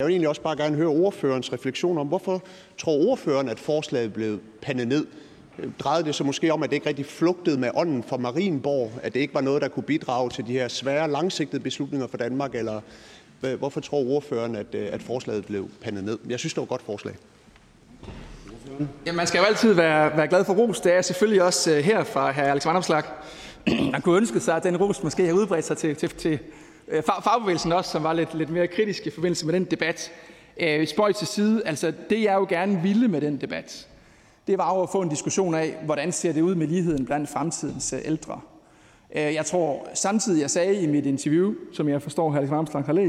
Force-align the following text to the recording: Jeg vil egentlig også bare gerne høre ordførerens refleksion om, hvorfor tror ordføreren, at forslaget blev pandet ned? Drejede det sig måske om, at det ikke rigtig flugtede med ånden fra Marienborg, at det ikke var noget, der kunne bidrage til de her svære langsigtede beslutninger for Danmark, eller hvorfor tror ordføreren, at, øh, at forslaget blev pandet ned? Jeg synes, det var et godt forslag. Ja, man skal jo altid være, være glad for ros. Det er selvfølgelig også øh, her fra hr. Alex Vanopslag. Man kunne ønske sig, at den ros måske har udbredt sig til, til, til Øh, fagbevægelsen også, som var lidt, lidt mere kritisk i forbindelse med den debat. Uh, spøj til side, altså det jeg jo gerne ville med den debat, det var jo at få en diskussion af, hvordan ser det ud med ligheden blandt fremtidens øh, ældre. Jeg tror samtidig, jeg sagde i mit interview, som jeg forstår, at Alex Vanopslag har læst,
Jeg 0.00 0.06
vil 0.06 0.12
egentlig 0.12 0.28
også 0.28 0.40
bare 0.40 0.56
gerne 0.56 0.76
høre 0.76 0.88
ordførerens 0.88 1.52
refleksion 1.52 1.98
om, 1.98 2.06
hvorfor 2.06 2.42
tror 2.78 2.92
ordføreren, 2.92 3.48
at 3.48 3.58
forslaget 3.58 4.12
blev 4.12 4.40
pandet 4.62 4.88
ned? 4.88 5.06
Drejede 5.78 6.04
det 6.04 6.14
sig 6.14 6.26
måske 6.26 6.52
om, 6.52 6.62
at 6.62 6.70
det 6.70 6.76
ikke 6.76 6.88
rigtig 6.88 7.06
flugtede 7.06 7.60
med 7.60 7.70
ånden 7.74 8.02
fra 8.02 8.16
Marienborg, 8.16 8.92
at 9.02 9.14
det 9.14 9.20
ikke 9.20 9.34
var 9.34 9.40
noget, 9.40 9.62
der 9.62 9.68
kunne 9.68 9.82
bidrage 9.82 10.30
til 10.30 10.46
de 10.46 10.52
her 10.52 10.68
svære 10.68 11.10
langsigtede 11.10 11.62
beslutninger 11.62 12.06
for 12.06 12.16
Danmark, 12.16 12.54
eller 12.54 12.80
hvorfor 13.58 13.80
tror 13.80 13.98
ordføreren, 13.98 14.56
at, 14.56 14.74
øh, 14.74 14.88
at 14.92 15.02
forslaget 15.02 15.46
blev 15.46 15.68
pandet 15.82 16.04
ned? 16.04 16.18
Jeg 16.28 16.38
synes, 16.38 16.52
det 16.52 16.56
var 16.56 16.62
et 16.62 16.68
godt 16.68 16.82
forslag. 16.82 17.14
Ja, 19.06 19.12
man 19.12 19.26
skal 19.26 19.38
jo 19.38 19.44
altid 19.44 19.72
være, 19.72 20.16
være 20.16 20.28
glad 20.28 20.44
for 20.44 20.54
ros. 20.54 20.80
Det 20.80 20.92
er 20.92 21.02
selvfølgelig 21.02 21.42
også 21.42 21.76
øh, 21.76 21.78
her 21.78 22.04
fra 22.04 22.32
hr. 22.32 22.40
Alex 22.40 22.66
Vanopslag. 22.66 23.02
Man 23.92 24.02
kunne 24.02 24.16
ønske 24.16 24.40
sig, 24.40 24.56
at 24.56 24.62
den 24.62 24.76
ros 24.76 25.02
måske 25.02 25.26
har 25.26 25.32
udbredt 25.32 25.64
sig 25.64 25.76
til, 25.76 25.96
til, 25.96 26.08
til 26.08 26.38
Øh, 26.90 27.02
fagbevægelsen 27.02 27.72
også, 27.72 27.90
som 27.90 28.02
var 28.02 28.12
lidt, 28.12 28.34
lidt 28.34 28.50
mere 28.50 28.66
kritisk 28.66 29.06
i 29.06 29.10
forbindelse 29.10 29.46
med 29.46 29.54
den 29.54 29.64
debat. 29.64 30.12
Uh, 30.62 30.86
spøj 30.86 31.12
til 31.12 31.26
side, 31.26 31.62
altså 31.66 31.92
det 32.10 32.22
jeg 32.22 32.34
jo 32.34 32.46
gerne 32.48 32.82
ville 32.82 33.08
med 33.08 33.20
den 33.20 33.40
debat, 33.40 33.88
det 34.46 34.58
var 34.58 34.74
jo 34.74 34.82
at 34.82 34.88
få 34.92 35.00
en 35.00 35.08
diskussion 35.08 35.54
af, 35.54 35.76
hvordan 35.84 36.12
ser 36.12 36.32
det 36.32 36.40
ud 36.40 36.54
med 36.54 36.66
ligheden 36.66 37.06
blandt 37.06 37.30
fremtidens 37.30 37.92
øh, 37.92 38.00
ældre. 38.04 38.40
Jeg 39.14 39.46
tror 39.46 39.88
samtidig, 39.94 40.40
jeg 40.40 40.50
sagde 40.50 40.82
i 40.82 40.86
mit 40.86 41.06
interview, 41.06 41.54
som 41.72 41.88
jeg 41.88 42.02
forstår, 42.02 42.32
at 42.32 42.38
Alex 42.38 42.50
Vanopslag 42.50 42.84
har 42.84 42.92
læst, 42.92 43.08